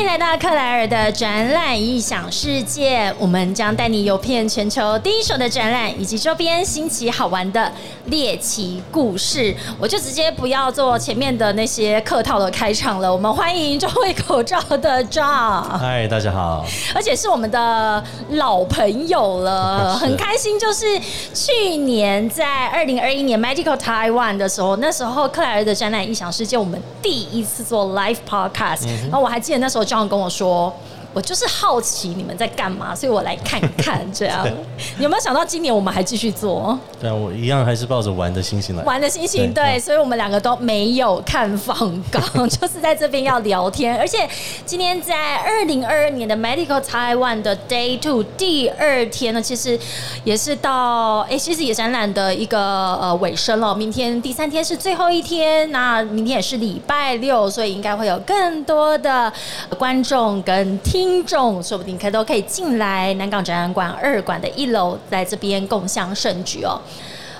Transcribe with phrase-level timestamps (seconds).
[0.00, 7.70] 迎来到克莱尔的展览异想世界，我们将带你游遍全球第一手的展览以及周边新奇好玩的
[8.06, 9.54] 猎奇故事。
[9.78, 16.64] 我就直接不要做前面的那些客套的开场了，我们欢迎中卫口罩的 John，嗨，大家好。
[16.94, 20.58] 而且是我们的老朋友了，很开心。
[20.58, 20.98] 就是
[21.34, 30.72] 去年在二零二一年 Medical Taiwan 的时候，那时候克莱尔的展览异想世界，我们第一次做 live podcast，、然后我还记得那时候这样跟我说
[31.12, 34.46] 我就是好奇你们在干嘛，所以我来看看这样。
[34.98, 38.82] 你有没有想到今年我们还继续做对啊，我一样还是抱着玩的心情来。
[38.84, 39.52] 玩的心情？
[39.52, 41.76] 对对，所以我们两个都没有看访
[42.10, 43.96] 稿， 就是在这边要聊天。
[43.98, 44.28] 而且
[44.64, 49.78] 今天在二零二二年的 Medical Taiwan 的 Day Two 第二天呢，其实
[50.24, 52.58] 也是到哎、其实也展览的一个
[52.96, 53.74] 呃尾声了。
[53.74, 59.32] 明天第三天是最后一天，那明天也是礼拜六，所以应该会有更多的
[59.78, 66.78] 观众跟听听众，说不定可都可以进来南港展览馆二馆的一楼，在这边共享盛举哦。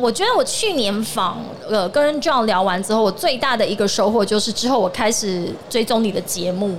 [0.00, 6.76] 我觉得我去年访呃跟 John 聊完之后，我最大的一个收获就是之后我开始追踪你的节目，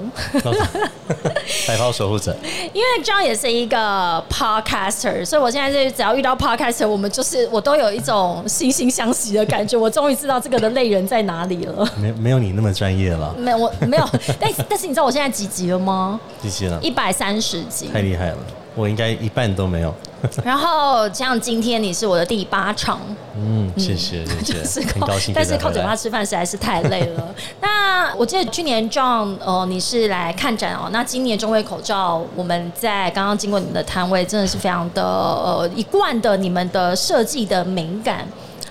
[1.67, 2.35] 白袍守护者，
[2.73, 9.77] 因为 John 也是一个 podcaster，所以我现在是只要遇到 podcaster，我们就是我都有一种惺惺相惜的感觉。
[9.77, 11.87] 我终于知道这个的类人在哪里了。
[11.97, 16.19] 没没有你那么专业了，没有，我没有，但但是你知道我现在几集了吗？
[16.41, 17.87] 几集了，一百三十集。
[17.87, 18.37] 太厉害了，
[18.75, 19.93] 我应该一半都没有。
[20.45, 22.99] 然后像今天你是我的第八场，
[23.35, 25.71] 嗯，谢谢谢 就是谢，很高兴但是靠。
[25.71, 27.33] 嘴巴吃饭实在是太累了。
[27.59, 30.89] 那我记得去年 John，呃，你是来看展哦。
[30.91, 38.27] 那今年中卫口罩，我们在刚刚经过你们的摊位，真的是非常的呃一贯的你们的设计的美感。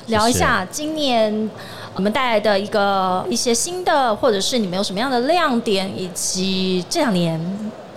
[0.07, 1.51] 聊一下今年
[1.95, 7.41] 我们带来的一个一些新的，或者是你们有什么样的亮点，以及这两年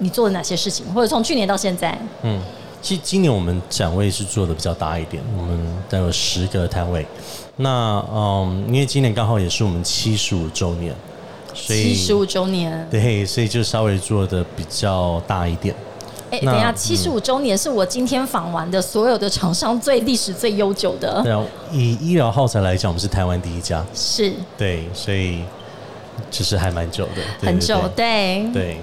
[0.04, 1.98] 你做了哪些事情，或者从去年到现在。
[2.24, 2.40] 嗯，
[2.82, 5.58] 其实今年我们展位是做的比较大一点，我们
[5.90, 7.06] 大概有十个摊位。
[7.56, 10.94] 那嗯，因为今年刚好也是我们七十五周年，
[11.54, 15.74] 所以七十五周年，对，所以就稍微做的比较大一点。
[16.32, 25.44] 哎、那等一下，七十五周年是我今天访完的所有的厂商最历史最悠久的，对啊，以医疗耗材来讲，我们是台湾第一家，是对，所以
[26.32, 28.78] 其实还蛮久的，对很久，对对。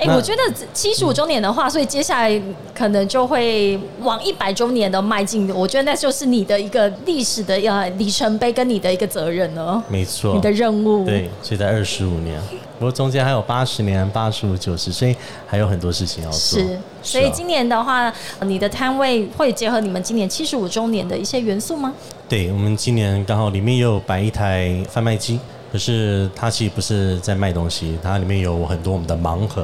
[0.00, 0.04] 对。
[0.04, 2.42] 哎、那我觉得七十五周年的话，所以接下来
[2.74, 5.48] 可能就会往一百周年的迈进。
[5.54, 11.04] 我觉得那就是你的一个历史的呃里程碑，跟你的一个责任了，没错，你的任务。
[11.04, 12.40] 对，所以在二十五年，
[12.78, 15.14] 不过中间还有八十年、八十五、九十，所以
[15.46, 16.38] 还有很多事情要做。
[16.38, 18.12] 是，所以啊今年的话，
[18.42, 21.92] 你的摊位会结合你们今年七十五周年的一些元素吗？
[22.28, 25.38] 对我们今年刚好里面也有摆一台贩卖机，
[25.72, 29.62] 可是它其实不是在卖东西，它里面有很多我们的盲盒，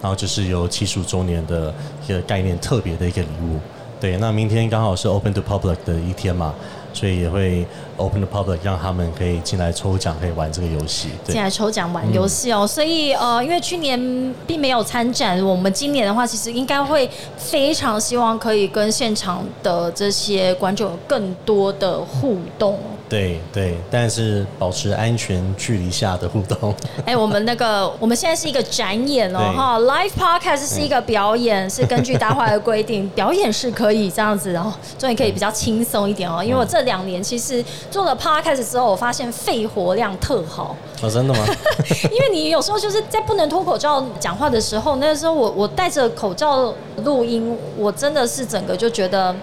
[0.00, 1.74] 然后就是有七十五周年的
[2.06, 3.58] 一个概念，特别的一个礼物。
[4.00, 6.54] 对，那明天刚好是 Open to Public 的一天嘛，
[6.94, 7.66] 所以也会
[7.98, 11.10] Open to Public 让他们可以进来抽奖，可以玩这个游戏。
[11.26, 22.78] 进，来抽奖玩游戏哦，所以呃，因为去年并没有参展，我们今年的话，其实应该会非常希望可以跟现场的这些观众有更多的互动。
[23.10, 26.72] 对对，但是保持安全距离下的互动。
[27.04, 36.40] 哎、我们那个我们现在是一个展演哦，哈，live podcast 是一个表演，是根据大会的规定，表演是可以这样子，然后终于可以比较轻松一点哦。
[36.40, 40.76] 因为我这两年其实做了 podcast 之后，我发现肺活量特好。
[41.02, 41.44] 哦，真的吗？
[42.12, 46.72] 因为你有时候就是在不能脱口罩讲话的时候，那时候我我戴着口罩
[47.02, 49.34] 录音，我真的是整个就觉得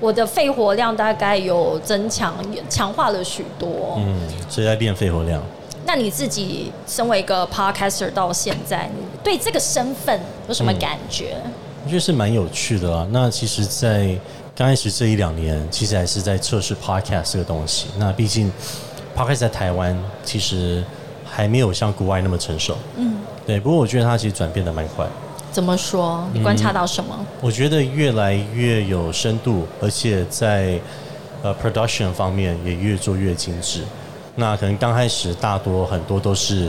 [0.00, 2.34] 我的肺活量大概有增强，
[2.68, 3.94] 强化了许多。
[3.98, 5.42] 嗯，所以在练肺活量。
[5.86, 10.18] 那你自己身为一个 podcaster 到现在，你对这个身份
[10.48, 11.36] 有什么感觉？
[11.84, 13.06] 我觉得是蛮有趣的啊。
[13.10, 14.18] 那其实，在
[14.56, 17.88] 刚开始这一两年，其实还是在测试 podcast 这个东西。
[17.98, 18.50] 那毕竟
[19.14, 19.94] podcast 在台湾
[20.24, 20.82] 其实
[21.24, 22.76] 还没有像国外那么成熟。
[22.96, 23.60] 嗯，对。
[23.60, 25.06] 不过我觉得它其实转变的蛮快。
[25.54, 26.28] 怎么说？
[26.32, 27.16] 你观察到什么？
[27.40, 30.80] 我觉得越来越有深度，而且在
[31.44, 33.82] 呃 production 方面也越做越精致。
[34.34, 36.68] 那可能刚开始大多很多都是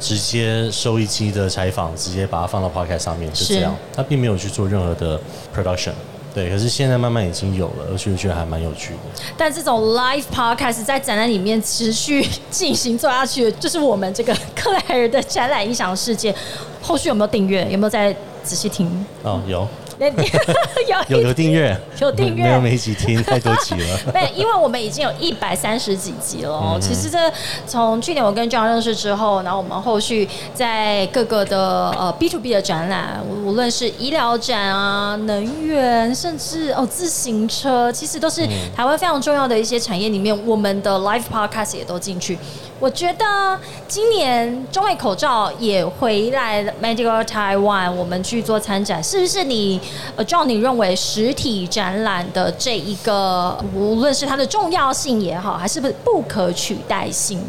[0.00, 3.76] 直接收一期的采访，直接把它放到 podcast 上面，就是这样。
[3.94, 5.20] 他并没有去做任何的
[5.54, 5.92] production。
[6.36, 8.98] 对，可是现在慢慢已经有了，而且我觉得还蛮有趣的。
[9.38, 16.34] 但这种 live podcast 在展览里面持续进行做下去，就是我们这个克莱尔的展览影响世界。
[16.82, 17.66] 后续有没有订阅？
[17.70, 19.06] 有没有在仔细听？
[19.22, 19.66] 哦，有
[19.98, 20.30] 那你
[21.08, 23.98] 有有订阅，有订阅没几听，太多集了。
[24.12, 26.72] 对，因为我们已经有一百三十几集了哦。
[26.74, 27.18] 嗯其实这
[27.66, 38.46] 从去年我跟 John 认识之后，然后我们后续在各个的呃 B to B 的展览，无无论是医疗展啊、能源，甚至哦自行车，其实都是
[38.76, 42.38] 台湾非常重要的一些产业里面，我们的 Live Podcast 也都进去。
[42.78, 43.58] 我觉得
[43.88, 49.80] 今年中卫口罩也回来了 Medical Taiwan，我们去做参展，是不是你
[50.14, 57.40] 呃 John 你认为实体展览的这一个，无论是它的重要性也好，还是不是不可取代性？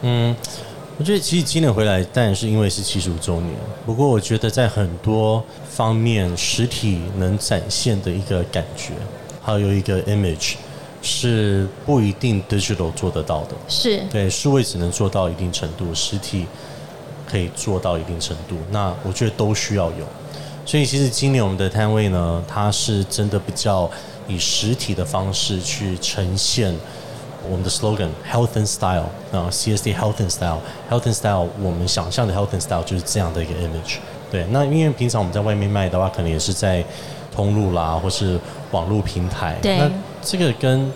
[0.00, 0.34] 嗯，
[0.98, 3.54] 我觉得其实今年回来，当然是因为是七十五周年。
[3.86, 8.94] 不过我觉得在很多方面，实体能展现的一个感觉，
[9.40, 10.54] 还有一个 image，
[11.02, 13.56] 是不一定 digital 做得到的。
[13.68, 16.46] 是对，数位只能做到一定程度，实体
[17.28, 18.56] 可以做到一定程度。
[18.70, 20.06] 那我觉得都需要有。
[20.64, 23.90] 所以其实今年我们的摊位呢，它是真的比较
[24.28, 26.72] 以实体的方式去呈现
[27.50, 33.96] 我们的 slogan “Health and Style” 啊，CSD Health and Style，Health and Style，我们想象的 Health and Style 就是这样的一个 image。
[34.30, 36.84] 对，那因为平常我们在外面卖的话，可能也是在
[37.34, 38.38] 通路啦，或是
[38.70, 39.58] 网络平台。
[39.60, 39.90] 对那
[40.22, 40.90] 这个跟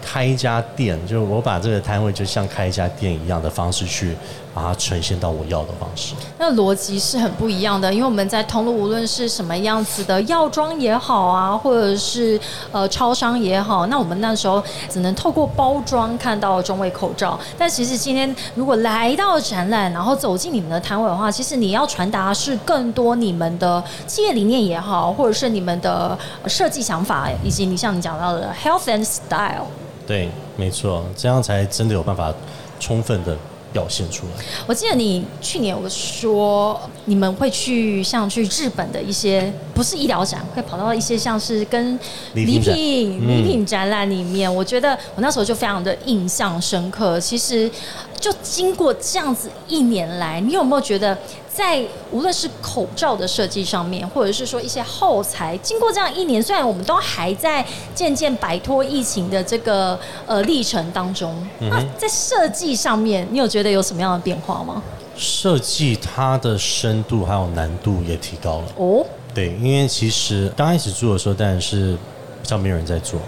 [0.00, 4.14] 开一家店，就是我把这个摊位就像开一家店一样的方式去
[4.58, 6.14] 把它呈现到我要的方式。
[6.36, 12.38] 那逻辑是很不一样的，因为我们在通路，无论是什么样子的药妆也好啊，或者是
[12.72, 14.60] 呃超商也好，那我们那时候
[14.90, 17.38] 只能透过包装看到中卫口罩。
[17.56, 29.66] 但其实今天如果来到展览，然后走进你们的摊位的话，其实你要传达是更多你们的企业理念也好，或者是你们的设计想法，以及你像你讲到的 health and style。
[30.04, 32.32] 对，没错，这样才真的有办法
[32.80, 33.36] 充分的
[33.72, 34.44] 表现出来。
[34.66, 41.98] 我记得你去年有说你们会去像去日本的一些不是医疗展，会跑到一些像是跟
[42.34, 44.52] 礼礼品礼品展览里面。
[44.52, 47.20] 我觉得我那时候就非常的印象深刻。
[47.20, 47.70] 其实
[48.18, 51.16] 就经过这样子一年来，你有没有觉得？
[51.58, 57.66] 在无论是口罩的设计上面，或者是说一些耗材，经过这样一年，虽然我们都还在
[57.96, 64.80] 渐渐摆脱疫情的这个呃历程当中，嗯那在设计上面，你有觉得有什么样的变化吗？
[65.16, 68.66] 设计它的深度还有难度也提高了。
[68.76, 69.04] 哦，
[69.34, 71.94] 对，因为其实刚开始做的时候，当然是
[72.40, 73.18] 比较没有人在做，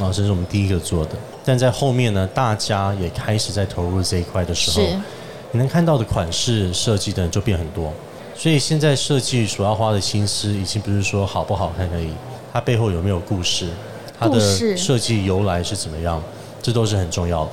[0.00, 1.12] 啊，这是我们第一个做的。
[1.42, 5.00] 但在后面呢，大家也开始在投入这一块的时候，是
[5.52, 7.92] 你能看到的款式设计的人就变很多。
[8.34, 12.10] 所以现在设计所要花的心思，已经不是说好不好看而已，
[12.52, 13.68] 它背后有没有故事，
[14.18, 14.40] 它的
[14.76, 16.22] 设计由来是怎么样，
[16.62, 17.52] 这都是很重要的。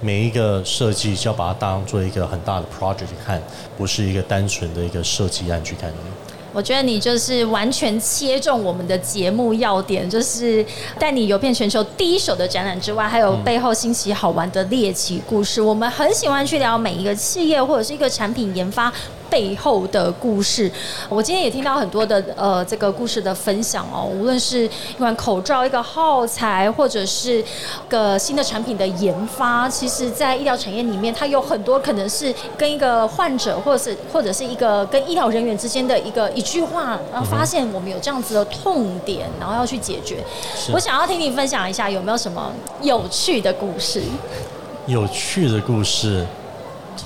[0.00, 3.40] 每一个设计就要把它当做一个很大的 project 去看，
[3.76, 6.27] 不是一个单纯的一个设计案去看而已。
[6.52, 10.64] 我觉得你就是完全切中我们的节目要点，就是
[10.98, 15.60] 带你游遍全球第一手的展览之外，还有背后新奇好玩的猎奇故事。
[15.60, 18.92] 我们很喜欢去聊每一个企业或者是一个产品研发。
[19.30, 20.70] 背后的故事，
[21.08, 27.44] 我今天也听到很多的呃这个故事的分享哦，无论是一款口罩、一个耗材，或者是
[27.88, 40.24] 个新的产品的研发，其实在医疗产业里面，它有很多可能是跟一个患者，或者是或者是一个跟医疗人员之间的一个一句话，然后发现我们有这样子的痛点，然后要去解决。
[40.72, 42.52] 我想要听你分享一下，有没有什么
[42.82, 44.02] 有趣的故事？
[44.86, 46.26] 有趣的故事，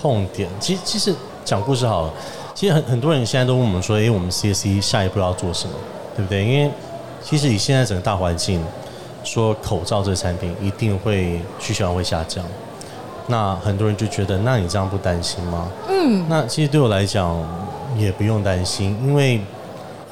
[0.01, 1.13] 痛点，其其实
[1.45, 2.13] 讲故事好了。
[2.55, 5.75] 其实很很多人现在都问我们说，诶，我们 CSC 下一步要做什么，
[6.17, 6.45] 对不对？
[6.45, 6.71] 因为
[7.23, 8.63] 其实以现在整个大环境，
[9.25, 12.45] 说口罩这个产品一定会需求量会下降。
[13.29, 15.69] 那很多人就觉得，那你这样不担心吗？
[15.89, 17.37] 嗯，那其实对我来讲
[17.97, 19.41] 也不用担心，因为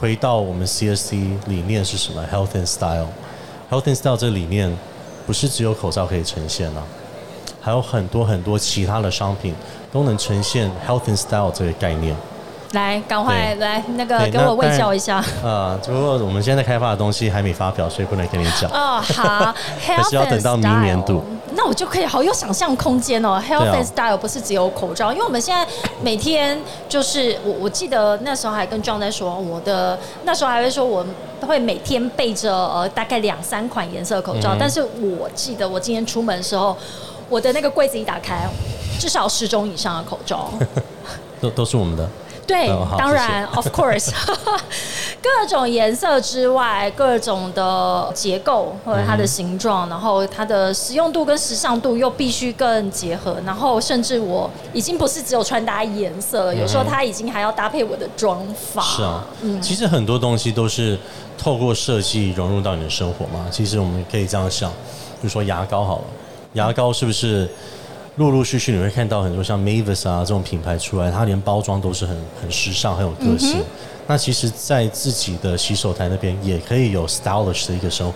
[0.00, 1.12] 回到我们 CSC
[1.46, 4.74] 理念是什么？Health and Style，Health and Style 这个理念
[5.26, 6.82] 不是只有口罩可以呈现啊，
[7.60, 9.54] 还有很多很多其他的商品
[9.92, 12.16] 都能呈现 Health and Style 这个概念。
[12.72, 15.16] 来，赶快来那个对给我喂那当然教一下。
[15.44, 18.70] 啊，只不过我们现在开发的东西还没发表，所以不能跟你讲。
[18.72, 19.52] 哦，好
[19.84, 23.42] 还是要等到明年度 Health and Style 那我就可以好有想象空间哦。
[23.44, 25.66] Health and Style 不是只有口罩，因为我们现在
[26.00, 26.56] 每天
[26.88, 31.04] 就是我我记得那时候还跟 John 在说，我的那时候还会说我
[31.44, 36.76] 会每天备着呃大概两三款颜色口罩，嗯但是我记得我今天出门的时候，
[37.28, 38.46] 我的那个柜子一打开，
[39.00, 40.50] 至少十种以上的口罩。
[41.40, 42.06] 都都是我们的。
[42.46, 42.66] 对
[42.98, 44.10] 当然，of course，
[45.22, 58.82] 各种颜色之外，各种的结构或者它的形状，然后它的实用度跟时尚度又必须更结合，然后甚至我已经不是只有穿搭颜色了，有时候它已经还要搭配我的妆法。
[58.82, 59.24] 是啊，
[59.62, 60.98] 其实很多东西都是
[61.38, 63.46] 透过设计融入到你的生活嘛。
[63.48, 66.04] 其实我们可以这样想，比如说牙膏好了，
[66.54, 67.48] 牙膏是不是
[68.16, 73.62] 陆陆续续你会看到很多像 Mavis 啊这种品牌出来，它连包装都是很很时尚、很有个性。
[74.06, 78.14] 那其实，在自己的洗手台那边也可以有 stylish 的一个生活，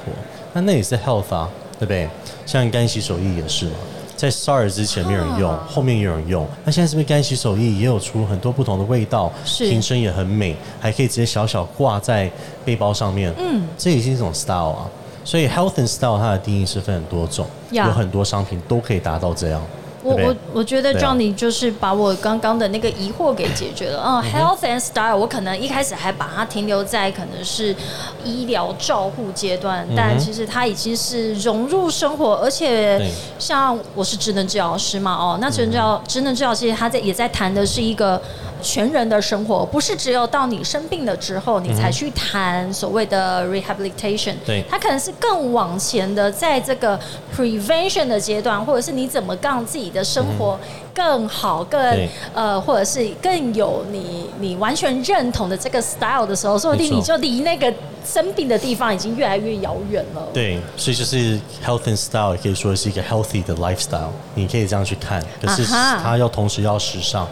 [0.53, 1.49] 那那也是 health 啊，
[1.79, 2.09] 对不对？
[2.45, 3.77] 像干洗手液也是嘛。
[4.17, 6.47] 在 SARS 之前没有人用，啊后面有人用。
[6.65, 12.31] 那现在是不是干洗手液也有出很多不同的味道，是瓶身也很美，还可以直接小小挂在
[12.65, 13.33] 背包上面。
[13.39, 14.91] 嗯，这也是一种 style 啊。
[15.25, 19.63] 所以 health and style 它的定义是分很多种，呀有很多商品都可以达到这样。
[20.05, 24.03] 我我我觉得 Johnny 就是把我刚刚的那个疑惑给解决了。
[24.07, 27.75] 嗯，health and style，我可能一开始还把它停留在可能是
[28.23, 38.21] 医疗照护阶段，但其实它已经是融入生活，而且像我是职能治疗师嘛，哦，那职能治疗职能治疗其实他在也在谈的是一个。
[38.65, 44.65] 全人的生活不是只有到你生病了之后，你才去谈所谓的 rehabilitation，对。
[44.69, 46.99] 它可能是更往前的，在这个
[47.37, 50.59] prevention 的阶段，或者是你怎么让自己的生活
[50.95, 57.73] 更好、更呃，或者是更有你你完全认同的这个 style 的时候，说不定你就离那个
[58.05, 60.27] 生病的地方已经越来越遥远了。
[60.33, 65.23] 对，所以就是 health and style 也可以说是一个 healthy 的 lifestyle，你可以这样去看。
[65.43, 67.29] 可是它要同时要时尚，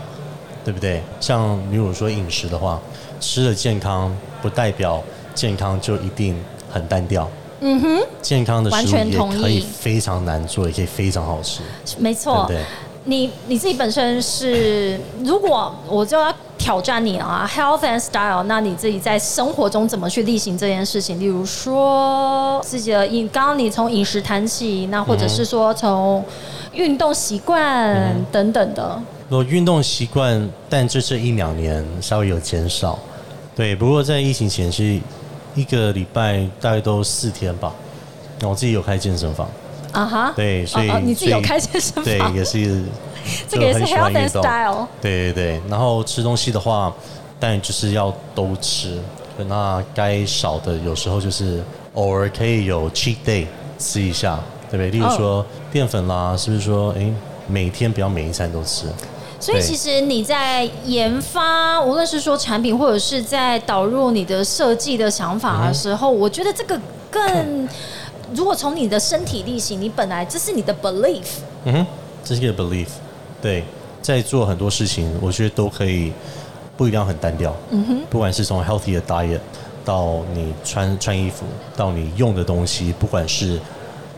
[0.64, 1.02] 对不对？
[1.20, 2.80] 像比如说饮食的话，
[3.20, 5.02] 吃的健康不代表
[5.34, 6.36] 健康就一定
[6.70, 7.28] 很单调。
[7.60, 11.62] 嗯哼，健康的完食物也可以非常难做，也可以非常好吃，
[11.98, 12.64] 没错，对对？
[13.04, 21.20] 你你自己本身是，如果我就要挑战你啊，health and style，那你自己在生活中怎么去例行这件事情？
[21.20, 26.24] 例如说自己的饮，刚刚你从饮食谈起，那或者是说从
[26.72, 29.00] 运动习惯等等的。
[29.34, 32.98] 我运动习惯，但这这一两年稍微有减少。
[33.56, 35.00] 对，不过在疫情前是
[35.54, 37.72] 一个礼拜大概都四天吧。
[38.40, 39.48] 那我自己有开健身房，
[39.92, 42.82] 啊哈，对，所以、你自己有开健身房对，房也是
[43.48, 44.86] 这个也是 health and style。
[45.00, 46.94] 对对对，然后吃东西的话，
[47.40, 49.00] 但就是要都吃，
[49.48, 53.46] 那该少的有时候就是偶尔可以有 cheat day
[53.78, 54.38] 吃一下，
[54.70, 54.90] 对不对？
[54.90, 57.10] 例如哦说淀粉啦，是不是说诶
[57.48, 58.84] 每天不要每一餐都吃？
[59.42, 66.80] 所以其实你在研发，无论是说产品，或者是在导入你的设计的想法的时候，我觉得这个
[67.10, 67.68] 更，
[68.36, 71.24] 如果从你的身体力行，你本来这是你的 belief，
[71.64, 71.86] 嗯哼，
[72.22, 72.86] 这是一个 belief，
[73.40, 73.64] 对，
[74.00, 76.12] 在做很多事情，我觉得都可以
[76.76, 77.52] 不一定要很单调。
[77.70, 79.40] 嗯哼，不管是从 healthy 的 diet
[79.84, 81.44] 到你穿穿衣服，
[81.76, 83.58] 到你用的东西，不管是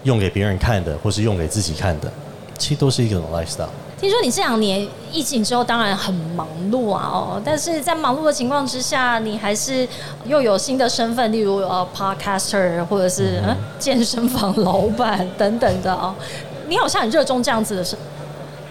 [0.03, 2.13] 用给别人看的，或是用给自己看的，
[2.59, 3.69] 其实都是一种 lifestyle。
[4.01, 9.89] 听说你这两年疫情之后，当然很忙碌啊，哦，但是在忙碌的情况之下，你还是
[10.27, 16.15] 又有新的身份，例如呃 podcaster 或者是、呃、健身房老板等等的哦。
[16.67, 17.97] 你好像很热衷这样子的是，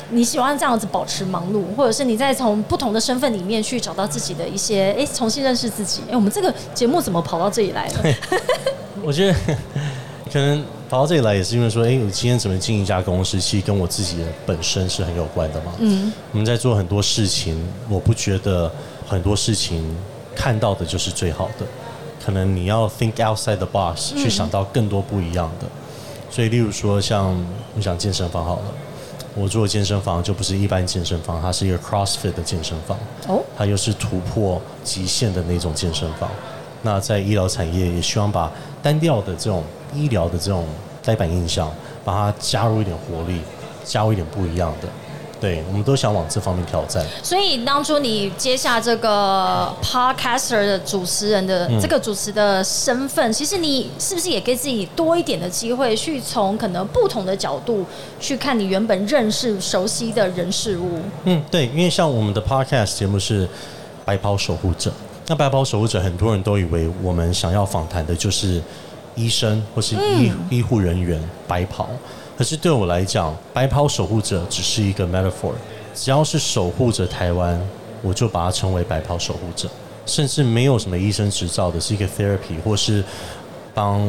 [0.10, 6.02] 你喜欢这样子保持忙碌，或者是你在从不同的身份里面去找到自己的一些，哎，重新认识自己。
[6.12, 8.04] 哎，我们这个节目怎么跑到这里来了？
[9.02, 9.34] 我觉得
[10.32, 10.64] 可能
[10.94, 15.74] 跑到这里来也是因为说，哎、我今天怎么进一家公司，其实跟我自己的本身是很有关的嘛。
[15.80, 17.60] 嗯，我们在做很多事情，
[17.90, 18.72] 我不觉得
[19.08, 19.84] 很多事情
[20.36, 21.66] 看到的就是最好的，
[22.24, 25.66] 可能你要 think outside the box，去想到更多不一样的。
[26.30, 27.44] 所以，例如说像
[27.76, 28.66] 我想健身房好了，
[29.34, 32.96] 我做的健身房就不是一般健身房，它是一个 CrossFit 的健身房。
[33.28, 36.30] 哦，它又是突破极限的那种健身房。
[36.84, 38.52] 那在医疗产业，也希望把
[38.84, 39.64] 单调的这种
[39.96, 40.66] 医疗的这种
[41.04, 41.72] 呆板印象，
[42.04, 43.42] 把它加入一点活力，
[43.84, 44.88] 加入一点不一样的。
[45.42, 47.06] 对，我们都想往这方面挑战。
[47.22, 57.86] 所以当初你接下这个 podcaster 的主持人的嗯这个主持的身份，其实你是不是也给自己多一点的机会，去从可能不同的角度
[58.22, 61.00] 去看你原本认识、熟悉的人事物？
[61.26, 63.46] 嗯，对，因为像我们的 podcast 节目是
[64.06, 64.94] 白袍守护者，
[65.28, 68.62] 那白袍守护者很多人都以为我们想要访谈的就是
[69.16, 71.90] 医生或是医、医护人员白袍，
[72.38, 75.54] 可是对我来讲，白袍守护者只是一个 metaphor，
[75.94, 77.60] 只要是守护着台湾，
[78.02, 79.70] 我就把它称为白袍守护者，
[80.06, 83.04] 甚至没有什么医生执照的，是一个 therapy 或是
[83.74, 84.02] 帮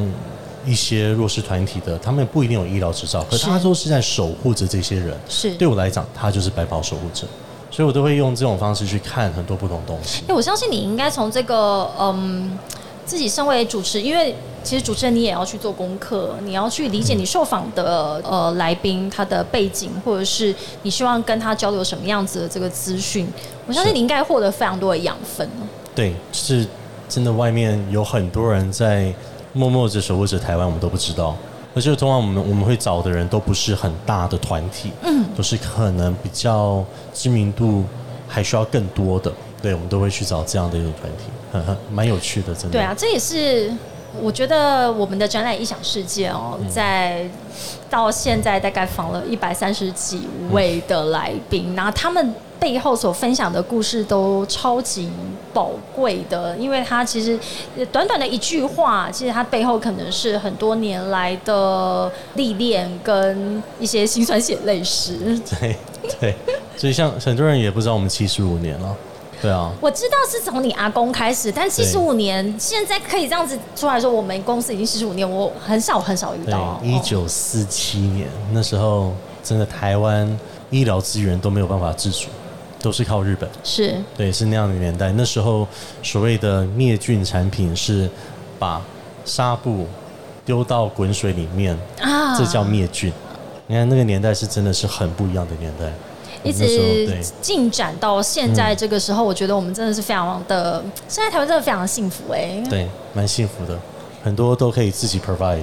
[0.66, 5.16] 一些弱势团体的，他们不一定有医疗执照，可是他都是在守护着这些人。
[5.28, 7.26] 是对我来讲，他就是白袍守护者。
[7.70, 10.23] 所以我都会用这种方式去看很多不同东西。
[10.28, 12.56] 哎，我相信你应该从这个嗯，
[13.04, 14.32] 自己身为主持，因为
[14.64, 20.52] 其实主持人你也要去做功课，你要去理解你受访的呃来宾他的背景，或者是
[20.83, 23.28] 你希望跟他交流什么样子的这个资讯。
[23.66, 25.49] 我相信你应该获得非常多的养分。
[25.94, 26.66] 对，是
[27.09, 29.14] 真的，外面有很多人在
[29.52, 31.37] 默默着守护着台湾，我们都不知道。
[31.76, 37.85] 而且通常我们我们会找的人都不是很大的团体，嗯，都是可能比较知名度
[38.28, 42.71] 还需要更多的，对，我们都会去找这样的一种团体，很很蛮有趣的，真的。
[42.71, 43.73] 对啊，这也是
[44.23, 47.28] 我觉得我们的展览异想世界哦，在
[47.88, 52.35] 到现在大概访了一百三十几位的来宾，然后他们。
[52.61, 55.11] 背后所分享的故事都超级
[55.52, 57.38] 宝贵的，因为他其实
[57.92, 65.38] 短短的一句话，其实他背后可能是很多年来的历练跟一些辛酸血泪史。
[65.61, 65.76] 对
[66.18, 66.35] 对，
[66.75, 68.97] 所以像很多人也不知道我们七十五年了，
[69.45, 76.81] 对啊，我知道是从你阿公开始，但七十五年现在可以这样子出来说，我们公司已经七十五年，我很少很少遇到。
[76.83, 80.27] 一九四七年那时候，真的台湾
[80.71, 82.29] 医疗资源都没有办法自主。
[82.81, 85.11] 都是靠日本，是对，是那样的年代。
[85.13, 85.67] 那时候
[86.03, 88.07] 所谓的灭菌产品是
[88.59, 88.79] 把
[89.25, 89.87] 纱布
[90.45, 93.11] 丢到滚水里面，啊，这叫灭菌。
[93.67, 95.91] 你看那个年代是真的是很不一样的年代，
[96.43, 103.79] 一直进展到现在这个时候，我觉得我们真的是非常的，现在台湾真的非常幸福哎，对，蛮幸福的，
[104.23, 105.62] 很多都可以自己 provide。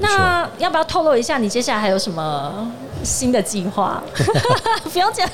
[0.00, 2.72] 那要不要透露一下你接下来还有什么
[3.02, 4.02] 新的计划？
[4.90, 5.28] 不用讲，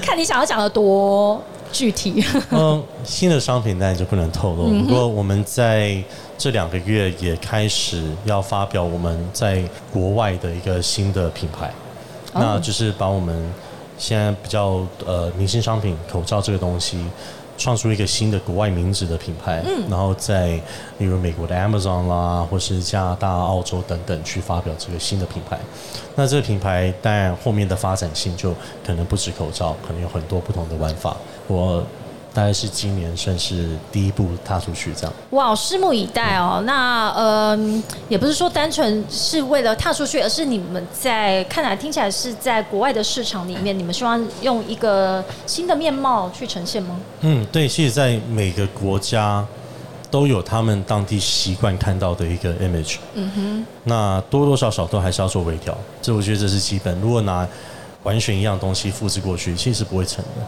[0.00, 1.42] 看你想要讲的多
[1.72, 2.24] 具体。
[2.50, 4.68] 嗯，新的商品当然就不能透露。
[4.84, 6.00] 不过我们在
[6.38, 11.72] 这两个月也开始要发表我们在国外的一个新的品牌，
[12.34, 13.52] 那就是把我们
[13.96, 16.98] 现在比较呃明星商品口罩这个东西。
[17.56, 20.60] 创出一个新的国外名字的品牌，嗯然后在
[20.98, 25.56] 例如美国的 Amazon 啦，或是加拿大、澳洲等等去发表这个新的品牌。
[26.16, 28.52] 那这个品牌当然后面的发展性就
[28.84, 31.16] 可能不止口罩，可能有很多不同的玩法。
[31.46, 31.80] 我。
[32.34, 35.12] 大概是今年算是第一步踏出去这样。
[35.30, 36.60] 哇，拭目以待哦。
[36.66, 37.56] 那呃，
[38.08, 46.96] 也不是说单纯是为了踏出去，而是你们在看来听起来是在国外的市场里面，你们希望用一个新的面貌去呈现吗？
[47.20, 47.68] 嗯，对。
[47.68, 49.46] 其实，在每个国家
[50.10, 52.96] 都有他们当地习惯看到的一个 image。
[53.14, 53.66] 嗯哼。
[53.84, 57.00] 那多多少少都还是要做微调，这我觉得这是基本。
[57.00, 57.46] 如果拿
[58.02, 60.42] 完全一样东西复制过去，其实是不会成的。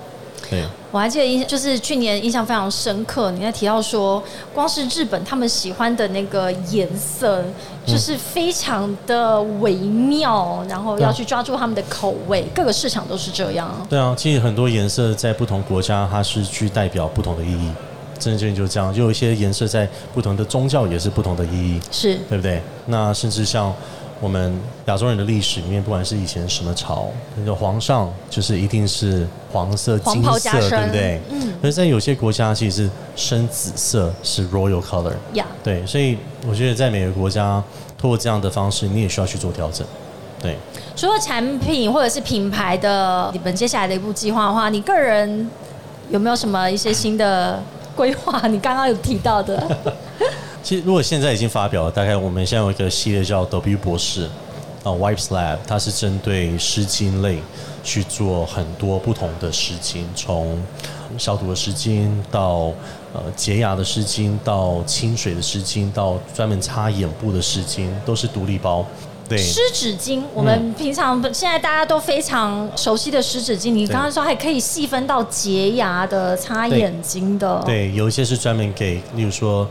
[0.48, 3.30] 对，我还记得印象就是去年印象非常深刻。
[3.32, 4.22] 你在提到说，
[4.54, 7.44] 光是日本他们喜欢的那个颜色，
[7.84, 13.68] 就是非常的微妙，然后要去抓住他们的口味，各个市场都是这样。
[13.88, 17.70] 对啊，其实很多颜色在不同国家，它是去代表不同的意义。
[18.18, 22.62] 真的就是这样，就有一些颜色在不同的宗教也是不同的意义，是对不对？
[22.86, 23.74] 那甚至像。
[24.20, 30.38] 我们亚洲人的历史里面，不管是以前什么朝，那个皇上就是一定是黄色、金色，
[30.70, 31.20] 对不对？
[31.30, 31.52] 嗯。
[31.60, 35.12] 可是，在有些国家，其实是深紫色是 royal color。
[35.34, 35.44] 呀。
[35.62, 36.16] 对，所以
[36.48, 37.62] 我觉得在每个国家，
[37.98, 39.86] 通过这样的方式，你也需要去做调整。
[40.40, 40.56] 对。
[40.96, 45.50] 除了产品或者是品牌的，你们接下来的一步计划的话，你个人
[46.08, 47.62] 有没有什么一些新的
[47.94, 48.46] 规划？
[48.48, 49.62] 你刚刚有提到的。
[50.66, 54.24] 其实，如果现在已经发表了，大概我们现在有一个系列叫 W 博士
[54.82, 57.38] 啊，Wipes Lab，它是针对湿巾类
[57.84, 60.60] 去做很多不同的湿巾，从
[61.16, 62.72] 消毒的湿巾到
[63.12, 68.84] 呃洁牙的湿巾，到清水的湿巾，到专门擦眼部的湿巾，都是独立包。
[69.28, 77.62] 对，湿纸巾，我们平常现在大家都非常熟悉的湿纸巾，你刚刚说还可以细分到洁牙的、擦眼睛的。
[77.64, 79.64] 对，有一些是专门给，例如说。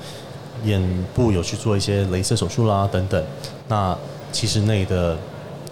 [0.65, 0.81] 眼
[1.13, 3.23] 部有去做一些镭射手术啦，等等。
[3.67, 3.97] 那
[4.31, 5.15] 其实内的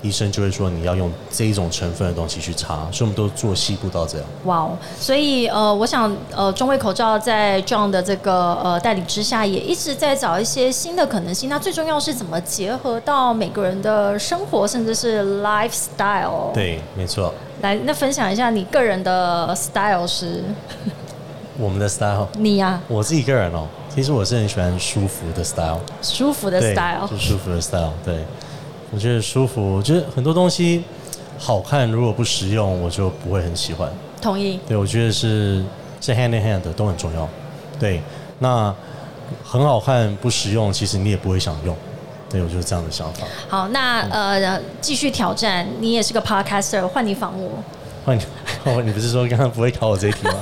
[0.01, 4.27] 医生就会说你要用这一种成分的东西去擦，所以我们都做细部到这样。
[4.43, 4.77] 哇哦！
[4.99, 11.47] 所以呃，我想呃，中卫口罩在 John 的这个呃带领之下，也一直在找一些新的可能性。
[11.49, 16.51] 那最重要是怎么结合到每个人的生活，甚至是 lifestyle。
[16.53, 17.33] 对，没错。
[17.61, 20.43] 来，那分享一下你个人的 style 是？
[21.57, 22.27] 我们的 style。
[22.37, 22.81] 你呀？
[22.89, 23.67] 我自己个人哦。
[23.93, 27.91] 其实我是很喜欢舒服的 style，舒服的 style，就舒服的 style。
[28.03, 28.25] 对，
[28.91, 30.83] 我觉得舒服，我觉得很多东西
[31.37, 33.91] 好看，如果不实用，我就不会很喜欢。
[34.19, 34.59] 同意。
[34.67, 35.63] 对，我觉得是
[36.01, 37.29] 是 hand in hand 都很重要。
[37.79, 38.01] 对，
[38.39, 38.73] 那
[39.43, 41.75] 很好看不实用，其实你也不会想用。
[42.31, 43.27] 对，我就是这样的想法。
[43.47, 47.51] 好，那呃，继续挑战，你也是个 podcaster，换你访我。
[48.03, 48.23] 换你。
[48.65, 50.33] 哦，你不是说刚刚不会考我这一题吗？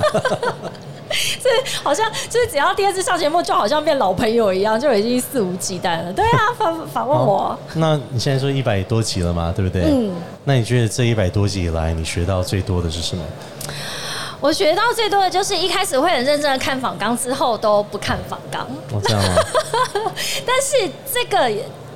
[1.42, 1.50] 这
[1.82, 6.12] 好像就是只要第二次上节目，就好像变老朋友一样，就已经肆无忌惮了。
[6.12, 9.82] 对啊， 反反问我，那你现在说一百多集了嘛，对不对？
[9.84, 10.14] 嗯。
[10.44, 13.22] 那你觉得这一百多集以来，你学到最多的是什么？
[14.40, 18.66] 我学到最多的就是一开始会很认真的看访纲，之后都不看访纲。
[18.92, 19.36] 哦，这样吗？
[20.44, 21.48] 但是这个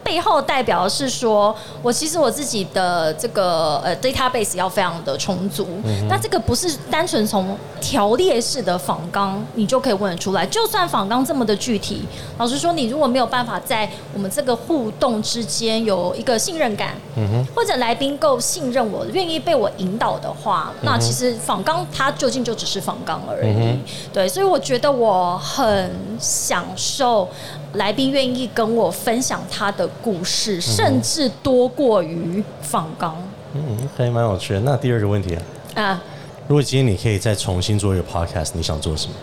[0.07, 5.67] 背后代表的是说，我其实我自己的这个呃 database 要非常的充足。
[6.09, 12.07] 那这个不是单纯从条列式的访纲你就可以问得出来，就算访纲这么的具体，
[12.39, 23.49] 老实说，你如果没有办法在我们这个互动之间有一个信任感，嗯哼，或者来宾够信任我，愿意被我引导的话，那其实访纲它究竟就只是访纲而已。
[23.49, 23.81] 嗯
[24.13, 25.91] 对，所以我觉得我很
[26.21, 27.29] 享受
[27.75, 33.17] 来宾愿意跟我分享他的故事，甚至多过于访纲
[33.55, 34.61] 嗯，还蛮有趣的。
[34.61, 35.37] 那第二个问题
[35.75, 36.03] 啊，啊。
[36.49, 39.15] 如果今天你可以再重新做一个 podcast，你想做什么？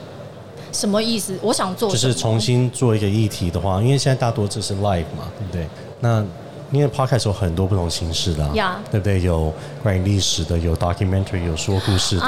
[0.71, 1.37] 什么意思？
[1.41, 5.67] 我想做就是重新做一个议题的话，因为现在大多这是 live 嘛，对不对？
[5.99, 6.23] 那
[6.71, 8.49] 因为 podcast 有很多不同形式的、
[8.89, 9.21] 对不对？
[9.21, 9.53] 有
[9.83, 12.25] 关于历史的，有 documentary，有说故事的。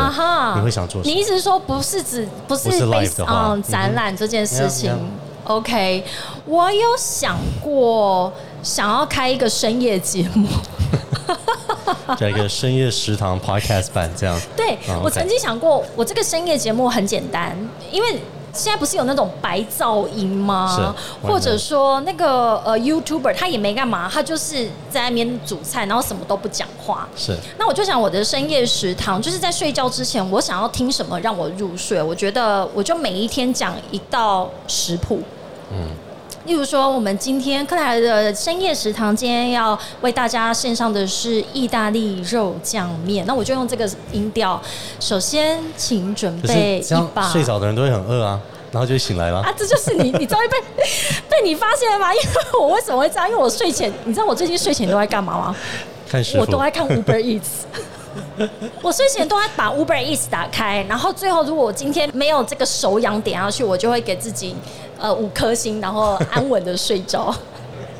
[0.56, 1.14] 你会想做什么？
[1.14, 5.00] 你意思是说不是指不是不是 live 的话展览这件事情 Yeah, yeah.
[5.46, 6.04] OK，
[6.46, 8.32] 我有想过
[8.62, 10.48] 想要开一个深夜节目。
[12.18, 14.40] 在一个深夜食堂 podcast 版这样。
[14.56, 17.58] 对、哦我曾经想过，我这个深夜节目很简单，
[17.92, 18.20] 因为。
[18.58, 20.74] 现在不是有那种白噪音吗？
[20.74, 27.06] 是或者说那个呃 YouTuber 他也没干嘛，他就是在那边煮菜，然后什么都不讲话。
[27.18, 32.02] 是那我就想，我的深夜食堂就是在睡觉之前，我想要听什么让我入睡。
[32.02, 35.22] 我觉得我就每一天讲一道食谱，
[35.72, 35.90] 嗯，
[36.46, 44.62] 例如说，我们今天克莱的深夜食堂今天要为大家献上的是意大利肉酱面，那我就用这个音调。
[45.00, 48.40] 首先，请准可备一把睡着的人都会很饿啊，
[48.72, 49.40] 然后就醒来了。
[49.40, 50.58] 啊，这就是你，你终于被
[51.28, 52.14] 被你发现了吗？
[52.14, 52.28] 因为
[52.60, 53.30] 我为什么会这样？
[53.30, 55.56] 因为我睡前，你知道我最近睡前都在干嘛吗？
[56.08, 57.66] 看我都在看 Uber Eats。
[58.82, 64.56] 我睡前都在把 Uber Eats 打开，然后最后如果我今天没有这个手痒点下去，我就会给自己
[65.00, 67.34] 呃五颗星，然后安稳的睡着。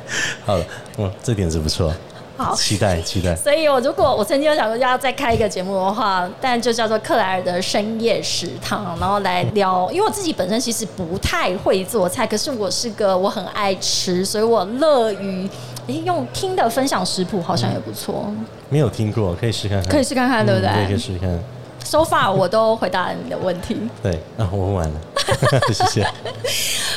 [0.44, 0.64] 好了，
[0.98, 1.92] 嗯，这点子不错，
[2.36, 3.34] 好期待期待。
[3.34, 9.90] 所以，我如果我曾经有想过要再开一个节目的话，但就叫做克莱尔的深夜食堂，然后来聊。
[9.90, 15.48] 因为我自己本身其实不太会做菜，可是我是个我很爱吃，所以我乐于
[15.88, 18.32] 诶用听的分享食谱，好像也不错。
[18.68, 19.88] 没有听过，可以试看看。
[19.88, 21.42] 可以试看看，对不嗯对，可以试看。
[21.86, 25.00] ？So far 我都回答了你的问题，对，那我问完了，
[25.72, 26.06] 谢谢。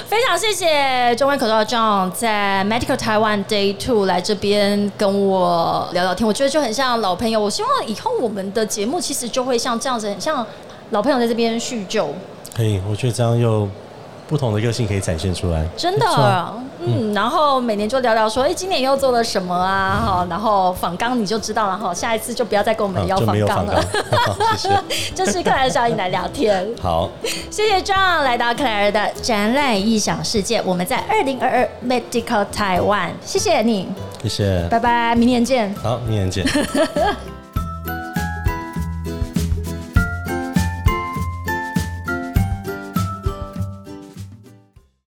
[0.08, 7.40] 非常谢谢中文口罩 John 在 Medical Taiwan Day Two 来这边跟我聊聊天，我觉得就很像老朋友。
[7.40, 10.46] 我希望以后我们的节目其实就会像这样子，很像
[10.90, 12.10] 老朋友在这边叙旧，
[12.56, 13.70] 可以，我觉得这样又
[14.30, 15.66] 不同的个性可以展现出来。
[15.76, 16.06] 真的，
[16.80, 20.04] 嗯，然后每年就聊聊说，哎，今年又做了什么啊？
[20.06, 23.84] 哈，然后仿纲你就知道了哈，下一次就不要再跟我们要啊就没有纲了
[24.56, 25.14] 谢谢。
[25.16, 27.10] 就是克莱尔小颖来聊天，好，
[27.50, 33.90] 谢谢 John 来到克莱尔的展览异想世界，我们在二零二二 Medical Taiwan，谢谢你，
[34.22, 34.68] 谢谢。
[34.70, 35.74] 拜拜，明年见。
[35.82, 36.46] 好，明年见。